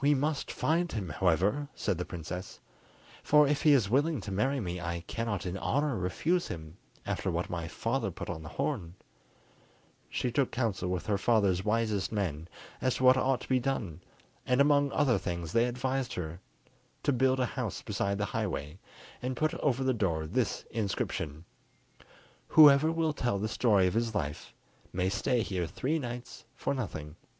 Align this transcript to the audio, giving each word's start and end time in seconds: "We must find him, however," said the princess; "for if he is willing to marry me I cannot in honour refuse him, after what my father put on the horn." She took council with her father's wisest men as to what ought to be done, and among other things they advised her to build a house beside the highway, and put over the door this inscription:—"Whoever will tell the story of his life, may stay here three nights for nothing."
"We 0.00 0.14
must 0.16 0.50
find 0.50 0.90
him, 0.90 1.10
however," 1.10 1.68
said 1.76 1.96
the 1.96 2.04
princess; 2.04 2.58
"for 3.22 3.46
if 3.46 3.62
he 3.62 3.72
is 3.72 3.88
willing 3.88 4.20
to 4.22 4.32
marry 4.32 4.58
me 4.58 4.80
I 4.80 5.02
cannot 5.06 5.46
in 5.46 5.56
honour 5.56 5.96
refuse 5.96 6.48
him, 6.48 6.76
after 7.06 7.30
what 7.30 7.48
my 7.48 7.68
father 7.68 8.10
put 8.10 8.28
on 8.28 8.42
the 8.42 8.48
horn." 8.48 8.96
She 10.10 10.32
took 10.32 10.50
council 10.50 10.88
with 10.88 11.06
her 11.06 11.18
father's 11.18 11.64
wisest 11.64 12.10
men 12.10 12.48
as 12.80 12.96
to 12.96 13.04
what 13.04 13.16
ought 13.16 13.42
to 13.42 13.48
be 13.48 13.60
done, 13.60 14.00
and 14.44 14.60
among 14.60 14.90
other 14.90 15.18
things 15.18 15.52
they 15.52 15.66
advised 15.66 16.14
her 16.14 16.40
to 17.04 17.12
build 17.12 17.38
a 17.38 17.46
house 17.46 17.80
beside 17.80 18.18
the 18.18 18.24
highway, 18.24 18.80
and 19.22 19.36
put 19.36 19.54
over 19.60 19.84
the 19.84 19.94
door 19.94 20.26
this 20.26 20.64
inscription:—"Whoever 20.72 22.90
will 22.90 23.12
tell 23.12 23.38
the 23.38 23.46
story 23.46 23.86
of 23.86 23.94
his 23.94 24.16
life, 24.16 24.52
may 24.92 25.08
stay 25.08 25.42
here 25.42 25.68
three 25.68 26.00
nights 26.00 26.44
for 26.56 26.74
nothing." 26.74 27.14